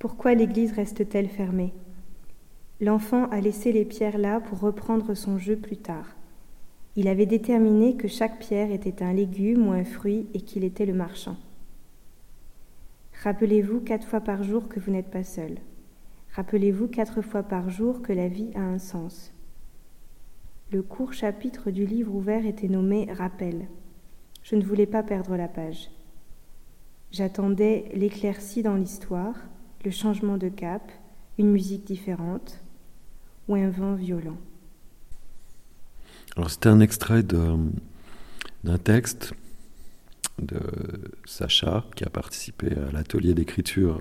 Pourquoi 0.00 0.32
l'église 0.32 0.72
reste-t-elle 0.72 1.28
fermée? 1.28 1.74
L'enfant 2.80 3.28
a 3.28 3.38
laissé 3.38 3.70
les 3.70 3.84
pierres 3.84 4.16
là 4.16 4.40
pour 4.40 4.58
reprendre 4.58 5.12
son 5.12 5.36
jeu 5.36 5.56
plus 5.56 5.76
tard. 5.76 6.16
Il 6.96 7.06
avait 7.06 7.26
déterminé 7.26 7.98
que 7.98 8.08
chaque 8.08 8.38
pierre 8.38 8.72
était 8.72 9.02
un 9.02 9.12
légume 9.12 9.68
ou 9.68 9.72
un 9.72 9.84
fruit 9.84 10.26
et 10.32 10.40
qu'il 10.40 10.64
était 10.64 10.86
le 10.86 10.94
marchand. 10.94 11.36
Rappelez-vous 13.22 13.80
quatre 13.80 14.06
fois 14.06 14.22
par 14.22 14.42
jour 14.42 14.68
que 14.68 14.80
vous 14.80 14.90
n'êtes 14.90 15.10
pas 15.10 15.22
seul. 15.22 15.58
Rappelez-vous 16.32 16.88
quatre 16.88 17.20
fois 17.20 17.42
par 17.42 17.68
jour 17.68 18.00
que 18.00 18.14
la 18.14 18.28
vie 18.28 18.52
a 18.54 18.62
un 18.62 18.78
sens. 18.78 19.34
Le 20.72 20.80
court 20.80 21.12
chapitre 21.12 21.70
du 21.70 21.84
livre 21.84 22.14
ouvert 22.14 22.46
était 22.46 22.68
nommé 22.68 23.06
Rappel. 23.12 23.68
Je 24.44 24.56
ne 24.56 24.64
voulais 24.64 24.86
pas 24.86 25.02
perdre 25.02 25.36
la 25.36 25.48
page. 25.48 25.90
J'attendais 27.10 27.90
l'éclaircie 27.92 28.62
dans 28.62 28.76
l'histoire, 28.76 29.36
le 29.84 29.90
changement 29.90 30.36
de 30.36 30.48
cap, 30.48 30.90
une 31.38 31.50
musique 31.50 31.84
différente 31.84 32.60
ou 33.48 33.54
un 33.54 33.70
vent 33.70 33.94
violent. 33.94 34.38
Alors 36.36 36.50
c'était 36.50 36.68
un 36.68 36.80
extrait 36.80 37.22
d'un 37.22 38.78
texte 38.82 39.34
de 40.40 40.60
Sacha 41.24 41.84
qui 41.96 42.04
a 42.04 42.10
participé 42.10 42.68
à 42.72 42.92
l'atelier 42.92 43.34
d'écriture 43.34 44.00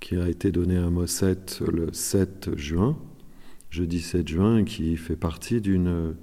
qui 0.00 0.16
a 0.16 0.28
été 0.28 0.52
donné 0.52 0.76
à 0.76 0.90
Mosset 0.90 1.60
le 1.66 1.92
7 1.92 2.56
juin, 2.56 2.98
jeudi 3.70 4.00
7 4.00 4.28
juin, 4.28 4.58
et 4.58 4.64
qui 4.64 4.96
fait 4.98 5.16
partie 5.16 5.62
d'une 5.62 6.14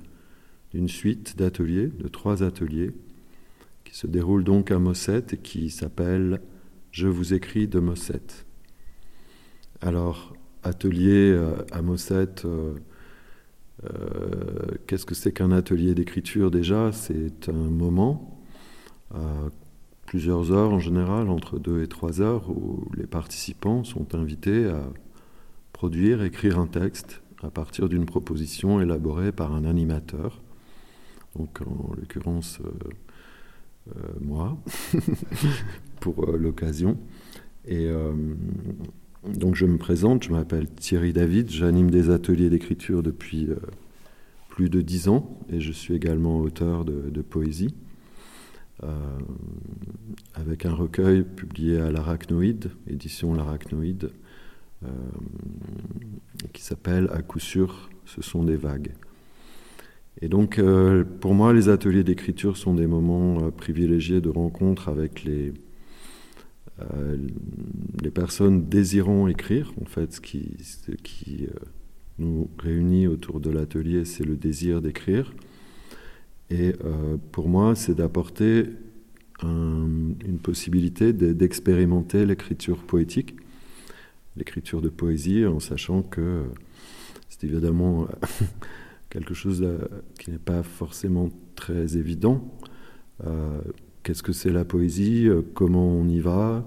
suite 0.87 1.35
d'ateliers, 1.35 1.87
de 1.87 2.07
trois 2.07 2.43
ateliers, 2.43 2.91
qui 3.83 3.97
se 3.97 4.05
déroulent 4.05 4.43
donc 4.43 4.69
à 4.69 4.77
Mosset 4.77 5.25
et 5.31 5.37
qui 5.37 5.71
s'appelle 5.71 6.41
Je 6.91 7.07
vous 7.07 7.33
écris 7.33 7.69
de 7.69 7.79
Mosset. 7.79 8.21
Alors, 9.79 10.33
atelier 10.61 11.31
euh, 11.31 11.55
à 11.71 11.81
Mosset, 11.81 12.43
euh, 12.43 12.73
euh, 13.85 14.65
qu'est-ce 14.87 15.05
que 15.05 15.15
c'est 15.15 15.31
qu'un 15.31 15.51
atelier 15.51 15.95
d'écriture 15.95 16.51
déjà? 16.51 16.91
C'est 16.91 17.47
un 17.47 17.53
moment, 17.53 18.41
plusieurs 20.05 20.51
heures 20.51 20.73
en 20.73 20.79
général, 20.79 21.29
entre 21.29 21.59
deux 21.59 21.81
et 21.81 21.87
trois 21.87 22.19
heures, 22.19 22.49
où 22.49 22.85
les 22.97 23.07
participants 23.07 23.85
sont 23.85 24.13
invités 24.13 24.65
à 24.65 24.83
produire, 25.71 26.21
écrire 26.23 26.59
un 26.59 26.67
texte 26.67 27.21
à 27.41 27.49
partir 27.49 27.87
d'une 27.87 28.05
proposition 28.05 28.81
élaborée 28.81 29.31
par 29.31 29.53
un 29.55 29.63
animateur, 29.63 30.41
donc 31.37 31.61
en 31.61 31.95
l'occurrence 31.95 32.59
moi, 34.19 34.57
pour 36.01 36.25
l'occasion. 36.25 36.97
Et 37.65 37.89
donc 39.27 39.55
je 39.55 39.65
me 39.65 39.77
présente, 39.77 40.23
je 40.23 40.31
m'appelle 40.31 40.67
Thierry 40.67 41.13
David, 41.13 41.49
j'anime 41.51 41.91
des 41.91 42.09
ateliers 42.09 42.49
d'écriture 42.49 43.03
depuis 43.03 43.47
euh, 43.49 43.55
plus 44.49 44.69
de 44.69 44.81
dix 44.81 45.09
ans 45.09 45.37
et 45.49 45.59
je 45.61 45.71
suis 45.71 45.93
également 45.93 46.39
auteur 46.39 46.85
de, 46.85 47.21
poésie 47.21 47.75
euh, 48.83 48.87
avec 50.33 50.65
un 50.65 50.73
recueil 50.73 51.23
publié 51.23 51.79
à 51.79 51.91
l'Arachnoïde, 51.91 52.71
édition 52.87 53.35
l'Arachnoïde, 53.35 54.09
euh, 54.83 54.87
qui 56.51 56.63
s'appelle 56.63 57.07
À 57.13 57.21
coup 57.21 57.39
sûr, 57.39 57.91
ce 58.05 58.23
sont 58.23 58.43
des 58.43 58.57
vagues. 58.57 58.93
Et 60.23 60.29
donc 60.29 60.61
pour 61.21 61.33
moi 61.33 61.53
les 61.53 61.69
ateliers 61.69 62.03
d'écriture 62.03 62.57
sont 62.57 62.73
des 62.73 62.85
moments 62.85 63.49
privilégiés 63.51 64.19
de 64.19 64.29
rencontre 64.29 64.89
avec 64.89 65.23
les 65.23 65.53
euh, 66.93 67.17
les 68.01 68.11
personnes 68.11 68.67
désirant 68.67 69.27
écrire, 69.27 69.73
en 69.81 69.85
fait, 69.85 70.13
ce 70.13 70.21
qui, 70.21 71.47
euh, 71.47 71.53
nous 72.19 72.49
réunit 72.59 73.07
autour 73.07 73.39
de 73.39 73.49
l'atelier, 73.49 74.05
c'est 74.05 74.23
le 74.23 74.35
désir 74.35 74.81
d'écrire. 74.81 75.33
Et 76.49 76.75
euh, 76.83 77.17
pour 77.31 77.47
moi, 77.47 77.75
c'est 77.75 77.95
d'apporter 77.95 78.65
une 79.43 80.37
possibilité 80.43 81.13
d'expérimenter 81.13 82.27
l'écriture 82.27 82.83
poétique, 82.83 83.37
l'écriture 84.37 84.83
de 84.83 84.89
poésie, 84.89 85.47
en 85.47 85.59
sachant 85.59 86.03
que 86.03 86.43
c'est 87.27 87.45
évidemment 87.45 88.07
quelque 89.09 89.33
chose 89.33 89.67
qui 90.19 90.29
n'est 90.29 90.37
pas 90.37 90.61
forcément 90.61 91.31
très 91.55 91.97
évident. 91.97 92.55
Qu'est-ce 94.03 94.21
que 94.21 94.31
c'est 94.31 94.51
la 94.51 94.63
poésie? 94.63 95.27
Comment 95.55 95.87
on 95.87 96.07
y 96.07 96.19
va? 96.19 96.63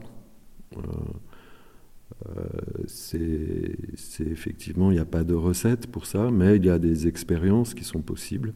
C'est 2.86 4.26
effectivement, 4.26 4.90
il 4.90 4.94
n'y 4.94 5.00
a 5.00 5.04
pas 5.04 5.24
de 5.24 5.34
recette 5.34 5.86
pour 5.86 6.06
ça, 6.06 6.30
mais 6.30 6.56
il 6.56 6.64
y 6.64 6.70
a 6.70 6.78
des 6.78 7.06
expériences 7.06 7.74
qui 7.74 7.84
sont 7.84 8.02
possibles. 8.02 8.54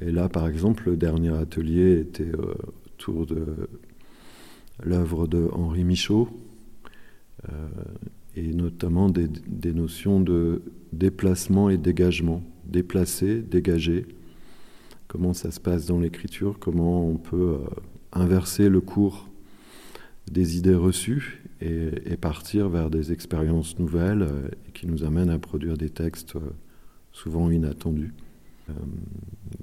Et 0.00 0.10
là, 0.10 0.28
par 0.28 0.46
exemple, 0.46 0.90
le 0.90 0.96
dernier 0.96 1.34
atelier 1.34 2.00
était 2.00 2.32
autour 2.34 3.26
de 3.26 3.68
l'œuvre 4.82 5.26
de 5.26 5.48
Henri 5.52 5.84
Michaud, 5.84 6.28
et 8.36 8.52
notamment 8.52 9.08
des, 9.08 9.72
notions 9.72 10.20
de 10.20 10.62
déplacement 10.92 11.70
et 11.70 11.78
dégagement. 11.78 12.42
Déplacer, 12.66 13.40
dégager, 13.40 14.06
comment 15.08 15.32
ça 15.32 15.50
se 15.50 15.60
passe 15.60 15.86
dans 15.86 15.98
l'écriture, 15.98 16.58
comment 16.58 17.08
on 17.08 17.16
peut 17.16 17.58
euh, 17.60 17.68
inverser 18.12 18.68
le 18.68 18.80
cours 18.80 19.28
des 20.30 20.56
idées 20.56 20.74
reçues 20.74 21.42
et, 21.60 22.16
partir 22.16 22.68
vers 22.68 22.90
des 22.90 23.12
expériences 23.12 23.78
nouvelles 23.78 24.22
euh, 24.22 24.48
qui 24.74 24.86
nous 24.86 25.04
amènent 25.04 25.30
à 25.30 25.38
produire 25.38 25.76
des 25.76 25.90
textes 25.90 26.36
euh, 26.36 26.40
souvent 27.12 27.50
inattendus. 27.50 28.12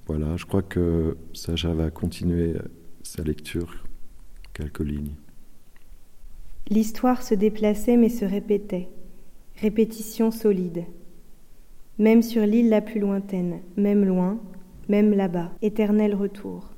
voilà, 0.08 0.38
je 0.38 0.46
crois 0.46 0.62
que 0.62 1.18
Sacha 1.34 1.74
va 1.74 1.92
continuer 1.92 2.56
sa 3.04 3.22
lecture, 3.22 3.84
quelques 4.54 4.80
lignes. 4.80 5.16
L'histoire 6.70 7.22
se 7.22 7.36
déplaçait 7.36 7.98
mais 7.98 8.10
se 8.10 8.26
répétait, 8.26 8.88
répétition 9.58 10.32
solide. 10.32 10.86
Même 12.00 12.24
sur 12.24 12.46
l'île 12.46 12.70
la 12.70 12.82
plus 12.82 13.00
lointaine, 13.00 13.60
même 13.78 14.06
loin, 14.06 14.40
même 14.90 15.14
là-bas, 15.14 15.52
éternel 15.62 16.16
retour. 16.16 16.73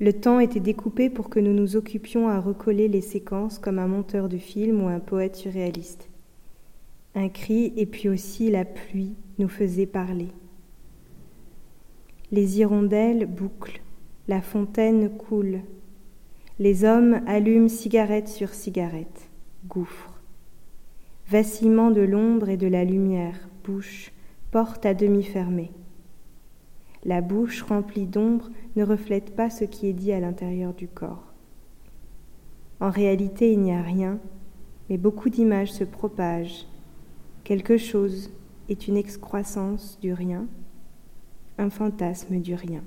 Le 0.00 0.12
temps 0.12 0.38
était 0.38 0.60
découpé 0.60 1.10
pour 1.10 1.28
que 1.28 1.40
nous 1.40 1.52
nous 1.52 1.74
occupions 1.74 2.28
à 2.28 2.38
recoller 2.38 2.86
les 2.86 3.00
séquences 3.00 3.58
comme 3.58 3.80
un 3.80 3.88
monteur 3.88 4.28
de 4.28 4.38
film 4.38 4.82
ou 4.82 4.88
un 4.88 5.00
poète 5.00 5.34
surréaliste. 5.34 6.08
Un 7.16 7.28
cri 7.28 7.72
et 7.76 7.86
puis 7.86 8.08
aussi 8.08 8.48
la 8.48 8.64
pluie 8.64 9.16
nous 9.38 9.48
faisaient 9.48 9.86
parler. 9.86 10.28
Les 12.30 12.60
hirondelles 12.60 13.26
bouclent, 13.26 13.80
la 14.28 14.40
fontaine 14.40 15.10
coule. 15.10 15.62
Les 16.60 16.84
hommes 16.84 17.20
allument 17.26 17.68
cigarette 17.68 18.28
sur 18.28 18.50
cigarette, 18.50 19.30
gouffre. 19.66 20.12
Vacillement 21.28 21.90
de 21.90 22.02
l'ombre 22.02 22.50
et 22.50 22.56
de 22.56 22.68
la 22.68 22.84
lumière, 22.84 23.48
bouche, 23.64 24.12
porte 24.52 24.86
à 24.86 24.94
demi 24.94 25.24
fermée. 25.24 25.72
La 27.04 27.20
bouche 27.20 27.62
remplie 27.62 28.06
d'ombre 28.06 28.50
ne 28.76 28.84
reflète 28.84 29.36
pas 29.36 29.50
ce 29.50 29.64
qui 29.64 29.86
est 29.86 29.92
dit 29.92 30.12
à 30.12 30.20
l'intérieur 30.20 30.74
du 30.74 30.88
corps. 30.88 31.32
En 32.80 32.90
réalité, 32.90 33.52
il 33.52 33.60
n'y 33.60 33.72
a 33.72 33.82
rien, 33.82 34.18
mais 34.88 34.98
beaucoup 34.98 35.30
d'images 35.30 35.72
se 35.72 35.84
propagent. 35.84 36.66
Quelque 37.44 37.76
chose 37.76 38.30
est 38.68 38.88
une 38.88 38.96
excroissance 38.96 39.98
du 40.00 40.12
rien, 40.12 40.46
un 41.56 41.70
fantasme 41.70 42.40
du 42.40 42.54
rien. 42.54 42.82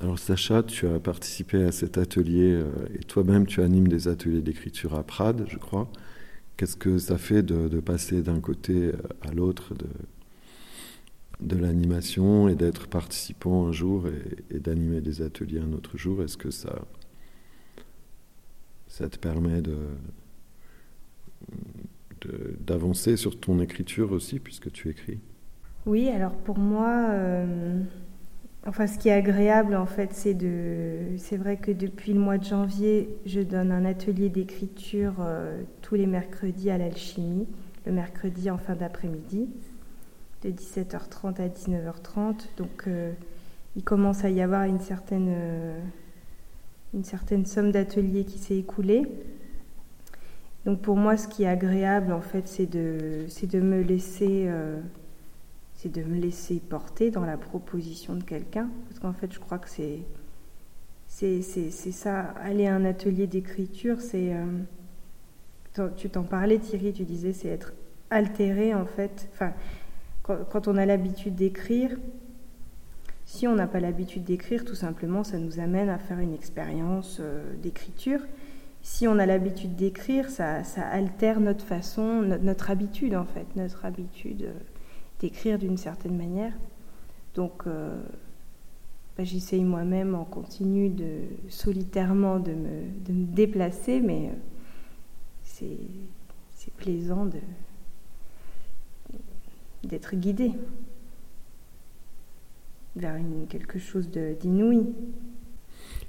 Alors 0.00 0.18
Sacha, 0.18 0.62
tu 0.62 0.86
as 0.86 0.98
participé 0.98 1.62
à 1.62 1.72
cet 1.72 1.98
atelier 1.98 2.54
euh, 2.54 2.70
et 2.94 3.04
toi-même 3.04 3.46
tu 3.46 3.60
animes 3.60 3.88
des 3.88 4.08
ateliers 4.08 4.40
d'écriture 4.40 4.94
à 4.94 5.02
Prades, 5.02 5.44
je 5.46 5.58
crois. 5.58 5.90
Qu'est-ce 6.56 6.76
que 6.76 6.96
ça 6.96 7.18
fait 7.18 7.42
de 7.42 7.80
passer 7.80 8.22
d'un 8.22 8.40
côté 8.40 8.92
à 9.22 9.32
l'autre, 9.32 9.72
de 11.40 11.56
l'animation 11.56 12.48
et 12.48 12.54
d'être 12.54 12.86
participant 12.86 13.66
un 13.66 13.72
jour 13.72 14.06
et, 14.50 14.58
d'animer 14.58 15.00
des 15.00 15.22
ateliers 15.22 15.60
un 15.60 15.72
autre 15.72 15.96
jour, 15.96 16.22
est-ce 16.22 16.36
que 16.36 16.50
ça, 16.50 16.82
ça 18.86 19.08
te 19.08 19.18
permet 19.18 19.62
de, 19.62 19.78
d'avancer 22.60 23.16
sur 23.16 23.38
ton 23.38 23.60
écriture 23.60 24.12
aussi, 24.12 24.38
puisque 24.38 24.70
tu 24.70 24.90
écris? 24.90 25.18
Oui, 25.86 26.08
alors 26.10 26.32
pour 26.32 26.58
moi, 26.58 27.06
euh, 27.10 27.80
enfin 28.66 28.86
ce 28.86 28.98
qui 28.98 29.08
est 29.08 29.12
agréable 29.12 29.74
en 29.74 29.86
fait, 29.86 30.12
c'est 30.12 30.34
de, 30.34 31.16
c'est 31.16 31.38
vrai 31.38 31.56
que 31.56 31.70
depuis 31.72 32.12
le 32.12 32.20
mois 32.20 32.36
de 32.36 32.44
janvier, 32.44 33.08
je 33.24 33.40
donne 33.40 33.72
un 33.72 33.86
atelier 33.86 34.28
d'écriture 34.28 35.14
euh, 35.20 35.62
tous 35.80 35.94
les 35.94 36.06
mercredis 36.06 36.70
à 36.70 36.76
l'alchimie, 36.76 37.46
le 37.86 37.92
mercredi 37.92 38.50
en 38.50 38.58
fin 38.58 38.74
d'après-midi 38.74 39.48
de 40.42 40.50
17h30 40.50 41.40
à 41.40 41.48
19h30. 41.48 42.46
Donc 42.56 42.84
euh, 42.86 43.12
il 43.76 43.84
commence 43.84 44.24
à 44.24 44.30
y 44.30 44.40
avoir 44.40 44.64
une 44.64 44.80
certaine, 44.80 45.28
euh, 45.28 45.80
une 46.94 47.04
certaine 47.04 47.46
somme 47.46 47.72
d'ateliers 47.72 48.24
qui 48.24 48.38
s'est 48.38 48.56
écoulée. 48.56 49.06
Donc 50.66 50.80
pour 50.82 50.96
moi, 50.96 51.16
ce 51.16 51.28
qui 51.28 51.44
est 51.44 51.48
agréable, 51.48 52.12
en 52.12 52.20
fait, 52.20 52.46
c'est 52.46 52.66
de, 52.66 53.26
de 53.42 53.60
me 53.60 53.80
laisser, 53.82 54.44
euh, 54.46 54.80
me 55.84 56.20
laisser 56.20 56.60
porter 56.60 57.10
dans 57.10 57.24
la 57.24 57.38
proposition 57.38 58.14
de 58.14 58.22
quelqu'un, 58.22 58.68
parce 58.88 59.00
qu'en 59.00 59.14
fait, 59.14 59.32
je 59.32 59.40
crois 59.40 59.58
que 59.58 59.70
c'est, 59.70 60.00
c'est, 61.06 61.40
ça. 61.72 62.20
Aller 62.42 62.66
à 62.66 62.74
un 62.74 62.84
atelier 62.84 63.26
d'écriture, 63.26 64.02
c'est, 64.02 64.34
tu 65.96 66.10
t'en 66.10 66.24
parlais, 66.24 66.58
Thierry, 66.58 66.92
tu 66.92 67.04
disais, 67.04 67.32
c'est 67.32 67.48
être 67.48 67.72
altéré, 68.10 68.74
en 68.74 68.84
fait. 68.84 69.30
Enfin, 69.32 69.54
quand 70.22 70.68
on 70.68 70.76
a 70.76 70.86
l'habitude 70.86 71.34
d'écrire, 71.34 71.96
si 73.30 73.46
on 73.46 73.54
n'a 73.54 73.68
pas 73.68 73.78
l'habitude 73.78 74.24
d'écrire, 74.24 74.64
tout 74.64 74.74
simplement, 74.74 75.22
ça 75.22 75.38
nous 75.38 75.60
amène 75.60 75.88
à 75.88 75.98
faire 75.98 76.18
une 76.18 76.34
expérience 76.34 77.18
euh, 77.20 77.54
d'écriture. 77.62 78.18
Si 78.82 79.06
on 79.06 79.20
a 79.20 79.24
l'habitude 79.24 79.76
d'écrire, 79.76 80.28
ça, 80.30 80.62
altère 80.90 81.38
notre 81.38 81.64
façon, 81.64 82.22
notre, 82.22 82.72
habitude 82.72 83.14
en 83.14 83.24
fait, 83.24 83.46
notre 83.54 83.84
habitude 83.84 84.42
euh, 84.42 84.52
d'écrire 85.20 85.60
d'une 85.60 85.76
certaine 85.76 86.16
manière. 86.16 86.52
Donc, 87.36 87.68
euh, 87.68 88.02
bah, 89.16 89.22
j'essaye 89.22 89.62
moi-même 89.62 90.16
en 90.16 90.24
continu 90.24 90.88
de 90.88 91.20
solitairement 91.48 92.40
de 92.40 92.50
me, 92.50 92.82
déplacer, 93.08 94.00
mais 94.00 94.32
c'est 95.44 96.72
plaisant 96.78 97.26
d'être 99.84 100.14
guidé 100.16 100.52
vers 102.96 103.16
quelque 103.48 103.78
chose 103.78 104.08
d'inouï. 104.10 104.86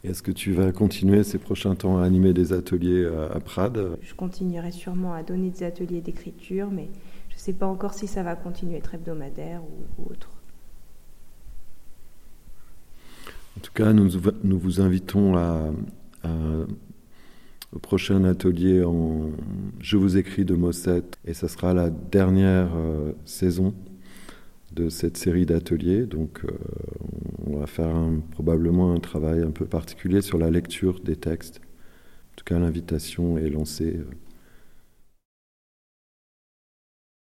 Est-ce 0.04 0.24
que 0.24 0.32
tu 0.32 0.52
vas 0.52 0.72
continuer 0.72 1.24
ces 1.24 1.38
prochains 1.38 1.76
temps 1.76 2.00
à 2.00 2.04
animer 2.04 2.34
des 2.34 2.54
ateliers 2.54 3.06
à, 3.06 3.40
Prades? 3.40 3.98
Je 4.02 4.16
continuerai 4.16 4.72
sûrement 4.72 5.14
à 5.14 5.22
donner 5.22 5.52
des 5.52 5.64
ateliers 5.64 6.02
d'écriture, 6.02 6.72
mais 6.72 6.90
je 7.30 7.36
ne 7.36 7.40
sais 7.40 7.54
pas 7.54 7.68
encore 7.68 7.94
si 7.94 8.08
ça 8.08 8.24
va 8.24 8.36
continuer 8.36 8.76
à 8.76 8.78
être 8.80 8.96
hebdomadaire 8.96 9.62
ou, 9.64 10.10
autre. 10.10 10.30
En 13.58 13.62
tout 13.62 13.74
cas, 13.74 13.94
nous, 13.94 14.10
nous 14.44 14.58
vous 14.58 14.82
invitons 14.82 15.38
à, 15.38 15.72
au 17.74 17.80
prochain 17.80 18.24
atelier 18.24 18.84
en 18.84 19.30
Je 19.80 19.98
vous 19.98 20.18
écris 20.18 20.46
de 20.46 20.56
Mossette, 20.56 21.18
et 21.26 21.34
ça 21.34 21.48
sera 21.48 21.74
la 21.74 21.90
dernière 21.90 22.70
euh, 22.76 23.14
saison 23.26 23.74
de 24.74 24.90
cette 24.90 25.18
série 25.18 25.46
d'ateliers. 25.46 26.06
Donc, 26.06 26.42
euh, 26.46 26.52
on 27.46 27.58
va 27.58 27.68
faire 27.68 27.96
probablement 28.32 28.94
un 28.94 29.00
travail 29.00 29.42
un 29.42 29.52
peu 29.52 29.66
particulier 29.66 30.22
sur 30.22 30.38
la 30.38 30.50
lecture 30.50 31.00
des 31.00 31.16
textes. 31.16 31.60
En 31.60 32.36
tout 32.38 32.46
cas, 32.46 32.60
l'invitation 32.60 33.38
est 33.38 33.50
lancée. 33.50 33.98
Euh, 33.98 34.06